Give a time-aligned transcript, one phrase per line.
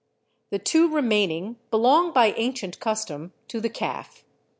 [0.49, 4.23] The two remaining belong by ancient custom to the calf.